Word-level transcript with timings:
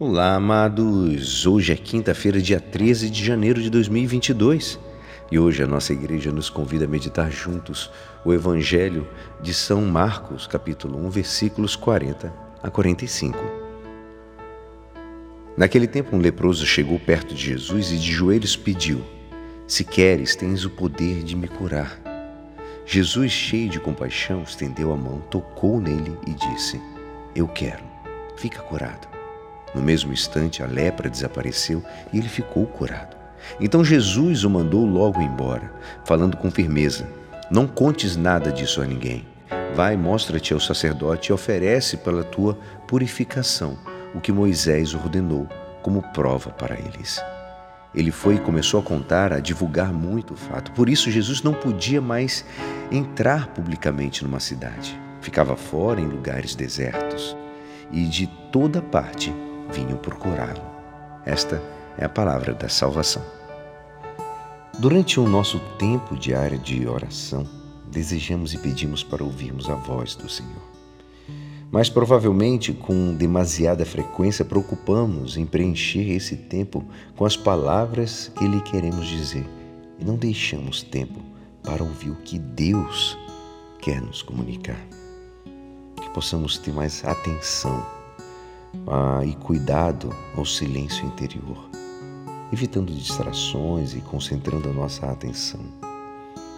Olá, 0.00 0.36
amados! 0.36 1.44
Hoje 1.44 1.72
é 1.72 1.76
quinta-feira, 1.76 2.40
dia 2.40 2.60
13 2.60 3.10
de 3.10 3.24
janeiro 3.24 3.60
de 3.60 3.68
2022 3.68 4.78
e 5.28 5.40
hoje 5.40 5.60
a 5.60 5.66
nossa 5.66 5.92
igreja 5.92 6.30
nos 6.30 6.48
convida 6.48 6.84
a 6.84 6.88
meditar 6.88 7.32
juntos 7.32 7.90
o 8.24 8.32
Evangelho 8.32 9.08
de 9.42 9.52
São 9.52 9.82
Marcos, 9.82 10.46
capítulo 10.46 11.04
1, 11.04 11.10
versículos 11.10 11.74
40 11.74 12.32
a 12.62 12.70
45. 12.70 13.36
Naquele 15.56 15.88
tempo, 15.88 16.14
um 16.14 16.20
leproso 16.20 16.64
chegou 16.64 17.00
perto 17.00 17.34
de 17.34 17.46
Jesus 17.46 17.90
e 17.90 17.98
de 17.98 18.12
joelhos 18.12 18.54
pediu: 18.54 19.04
Se 19.66 19.82
queres, 19.82 20.36
tens 20.36 20.64
o 20.64 20.70
poder 20.70 21.24
de 21.24 21.34
me 21.34 21.48
curar. 21.48 21.98
Jesus, 22.86 23.32
cheio 23.32 23.68
de 23.68 23.80
compaixão, 23.80 24.44
estendeu 24.44 24.92
a 24.92 24.96
mão, 24.96 25.18
tocou 25.22 25.80
nele 25.80 26.16
e 26.24 26.34
disse: 26.34 26.80
Eu 27.34 27.48
quero, 27.48 27.82
fica 28.36 28.62
curado. 28.62 29.17
No 29.78 29.84
mesmo 29.84 30.12
instante, 30.12 30.60
a 30.60 30.66
lepra 30.66 31.08
desapareceu 31.08 31.84
e 32.12 32.18
ele 32.18 32.28
ficou 32.28 32.66
curado. 32.66 33.16
Então 33.60 33.84
Jesus 33.84 34.42
o 34.42 34.50
mandou 34.50 34.84
logo 34.84 35.22
embora, 35.22 35.72
falando 36.04 36.36
com 36.36 36.50
firmeza: 36.50 37.08
Não 37.48 37.64
contes 37.64 38.16
nada 38.16 38.50
disso 38.50 38.82
a 38.82 38.84
ninguém. 38.84 39.24
Vai, 39.76 39.96
mostra-te 39.96 40.52
ao 40.52 40.58
sacerdote 40.58 41.30
e 41.30 41.32
oferece 41.32 41.96
pela 41.96 42.24
tua 42.24 42.58
purificação 42.88 43.78
o 44.12 44.20
que 44.20 44.32
Moisés 44.32 44.94
ordenou 44.94 45.46
como 45.80 46.02
prova 46.12 46.50
para 46.50 46.74
eles. 46.74 47.22
Ele 47.94 48.10
foi 48.10 48.34
e 48.34 48.40
começou 48.40 48.80
a 48.80 48.82
contar, 48.82 49.32
a 49.32 49.38
divulgar 49.38 49.92
muito 49.92 50.34
o 50.34 50.36
fato. 50.36 50.72
Por 50.72 50.88
isso, 50.88 51.08
Jesus 51.08 51.40
não 51.40 51.54
podia 51.54 52.00
mais 52.00 52.44
entrar 52.90 53.46
publicamente 53.54 54.24
numa 54.24 54.40
cidade. 54.40 55.00
Ficava 55.20 55.54
fora 55.54 56.00
em 56.00 56.06
lugares 56.06 56.56
desertos. 56.56 57.36
E 57.92 58.04
de 58.04 58.26
toda 58.50 58.82
parte 58.82 59.32
vinham 59.70 59.98
procurá-lo. 59.98 60.62
Esta 61.24 61.62
é 61.96 62.04
a 62.04 62.08
palavra 62.08 62.54
da 62.54 62.68
salvação. 62.68 63.22
Durante 64.78 65.18
o 65.18 65.28
nosso 65.28 65.58
tempo 65.78 66.16
diário 66.16 66.58
de 66.58 66.86
oração, 66.86 67.46
desejamos 67.90 68.54
e 68.54 68.58
pedimos 68.58 69.02
para 69.02 69.24
ouvirmos 69.24 69.68
a 69.68 69.74
voz 69.74 70.14
do 70.14 70.28
Senhor. 70.28 70.68
Mas 71.70 71.90
provavelmente, 71.90 72.72
com 72.72 73.14
demasiada 73.14 73.84
frequência, 73.84 74.44
preocupamos 74.44 75.36
em 75.36 75.44
preencher 75.44 76.10
esse 76.12 76.36
tempo 76.36 76.84
com 77.16 77.26
as 77.26 77.36
palavras 77.36 78.32
que 78.36 78.46
lhe 78.46 78.60
queremos 78.62 79.06
dizer 79.06 79.44
e 79.98 80.04
não 80.04 80.16
deixamos 80.16 80.82
tempo 80.82 81.20
para 81.62 81.82
ouvir 81.82 82.10
o 82.10 82.16
que 82.16 82.38
Deus 82.38 83.18
quer 83.80 84.00
nos 84.00 84.22
comunicar. 84.22 84.80
Que 86.00 86.08
possamos 86.10 86.56
ter 86.56 86.72
mais 86.72 87.04
atenção 87.04 87.97
ah, 88.86 89.24
e 89.24 89.34
cuidado 89.34 90.14
ao 90.36 90.44
silêncio 90.44 91.06
interior, 91.06 91.68
evitando 92.52 92.92
distrações 92.92 93.94
e 93.94 94.00
concentrando 94.00 94.68
a 94.68 94.72
nossa 94.72 95.06
atenção. 95.06 95.60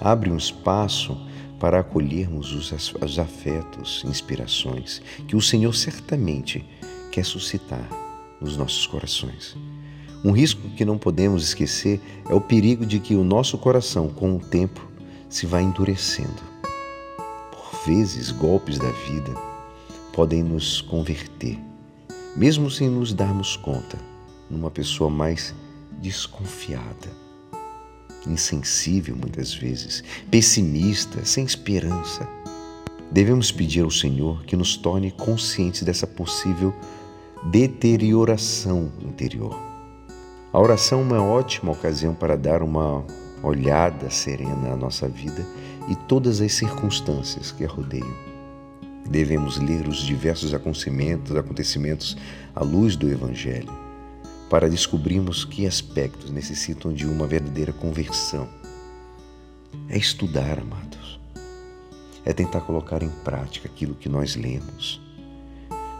Abre 0.00 0.30
um 0.30 0.36
espaço 0.36 1.16
para 1.58 1.80
acolhermos 1.80 2.52
os, 2.52 2.94
os 3.00 3.18
afetos, 3.18 4.02
inspirações 4.04 5.00
que 5.26 5.36
o 5.36 5.40
Senhor 5.40 5.74
certamente 5.74 6.64
quer 7.10 7.24
suscitar 7.24 7.88
nos 8.40 8.56
nossos 8.56 8.86
corações. 8.86 9.56
Um 10.24 10.32
risco 10.32 10.68
que 10.70 10.84
não 10.84 10.96
podemos 10.96 11.44
esquecer 11.44 12.00
é 12.28 12.34
o 12.34 12.40
perigo 12.40 12.86
de 12.86 12.98
que 12.98 13.14
o 13.14 13.24
nosso 13.24 13.58
coração, 13.58 14.08
com 14.08 14.36
o 14.36 14.40
tempo, 14.40 14.86
se 15.28 15.46
vá 15.46 15.60
endurecendo. 15.60 16.42
Por 17.50 17.86
vezes, 17.86 18.30
golpes 18.30 18.78
da 18.78 18.90
vida 18.90 19.34
podem 20.12 20.42
nos 20.42 20.80
converter 20.80 21.58
mesmo 22.36 22.70
sem 22.70 22.88
nos 22.88 23.12
darmos 23.12 23.56
conta, 23.56 23.98
numa 24.50 24.70
pessoa 24.70 25.08
mais 25.08 25.54
desconfiada, 26.00 27.10
insensível 28.26 29.16
muitas 29.16 29.54
vezes, 29.54 30.02
pessimista, 30.30 31.24
sem 31.24 31.44
esperança. 31.44 32.28
Devemos 33.10 33.52
pedir 33.52 33.84
ao 33.84 33.90
Senhor 33.90 34.44
que 34.44 34.56
nos 34.56 34.76
torne 34.76 35.10
conscientes 35.10 35.82
dessa 35.82 36.06
possível 36.06 36.74
deterioração 37.44 38.90
interior. 39.00 39.56
A 40.52 40.58
oração 40.58 41.00
é 41.00 41.02
uma 41.02 41.22
ótima 41.22 41.72
ocasião 41.72 42.14
para 42.14 42.36
dar 42.36 42.62
uma 42.62 43.04
olhada 43.42 44.08
serena 44.10 44.72
à 44.72 44.76
nossa 44.76 45.08
vida 45.08 45.46
e 45.88 45.94
todas 45.94 46.40
as 46.40 46.52
circunstâncias 46.52 47.52
que 47.52 47.64
a 47.64 47.68
rodeiam. 47.68 48.33
Devemos 49.08 49.58
ler 49.58 49.86
os 49.86 49.98
diversos 49.98 50.54
acontecimentos, 50.54 51.36
acontecimentos 51.36 52.16
à 52.54 52.62
luz 52.62 52.96
do 52.96 53.08
Evangelho, 53.08 53.72
para 54.48 54.68
descobrirmos 54.68 55.44
que 55.44 55.66
aspectos 55.66 56.30
necessitam 56.30 56.92
de 56.92 57.06
uma 57.06 57.26
verdadeira 57.26 57.72
conversão. 57.72 58.48
É 59.88 59.98
estudar, 59.98 60.58
amados. 60.58 61.20
É 62.24 62.32
tentar 62.32 62.62
colocar 62.62 63.02
em 63.02 63.10
prática 63.22 63.68
aquilo 63.68 63.94
que 63.94 64.08
nós 64.08 64.36
lemos. 64.36 65.00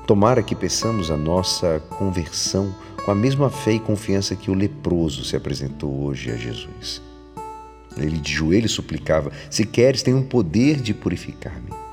Tomara 0.06 0.42
que 0.42 0.54
peçamos 0.54 1.10
a 1.10 1.16
nossa 1.16 1.80
conversão 1.98 2.74
com 3.04 3.10
a 3.10 3.14
mesma 3.14 3.50
fé 3.50 3.72
e 3.72 3.80
confiança 3.80 4.34
que 4.34 4.50
o 4.50 4.54
leproso 4.54 5.24
se 5.24 5.36
apresentou 5.36 6.04
hoje 6.04 6.30
a 6.30 6.36
Jesus. 6.36 7.02
Ele 7.96 8.18
de 8.18 8.32
joelhos 8.32 8.72
suplicava: 8.72 9.30
Se 9.50 9.64
queres, 9.64 10.02
tem 10.02 10.14
um 10.14 10.22
poder 10.22 10.80
de 10.80 10.94
purificar-me. 10.94 11.83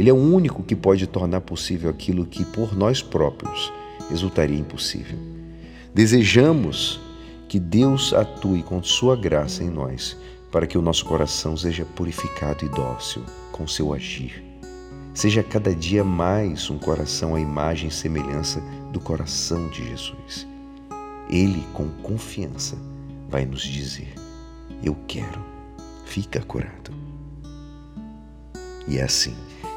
Ele 0.00 0.08
é 0.08 0.14
o 0.14 0.16
único 0.16 0.62
que 0.62 0.74
pode 0.74 1.06
tornar 1.06 1.42
possível 1.42 1.90
aquilo 1.90 2.24
que 2.24 2.42
por 2.42 2.74
nós 2.74 3.02
próprios 3.02 3.70
resultaria 4.08 4.58
impossível. 4.58 5.18
Desejamos 5.94 6.98
que 7.46 7.60
Deus 7.60 8.14
atue 8.14 8.62
com 8.62 8.82
sua 8.82 9.14
graça 9.14 9.62
em 9.62 9.68
nós, 9.68 10.16
para 10.50 10.66
que 10.66 10.78
o 10.78 10.80
nosso 10.80 11.04
coração 11.04 11.54
seja 11.54 11.84
purificado 11.84 12.64
e 12.64 12.68
dócil 12.70 13.22
com 13.52 13.68
seu 13.68 13.92
agir. 13.92 14.42
Seja 15.12 15.42
cada 15.42 15.74
dia 15.74 16.02
mais 16.02 16.70
um 16.70 16.78
coração 16.78 17.34
à 17.34 17.40
imagem 17.40 17.90
e 17.90 17.92
semelhança 17.92 18.62
do 18.94 19.00
coração 19.00 19.68
de 19.68 19.86
Jesus. 19.86 20.48
Ele, 21.28 21.62
com 21.74 21.86
confiança, 22.02 22.74
vai 23.28 23.44
nos 23.44 23.60
dizer: 23.60 24.14
Eu 24.82 24.96
quero, 25.06 25.44
fica 26.06 26.40
curado. 26.40 26.90
E 28.88 28.96
é 28.96 29.02
assim 29.02 29.34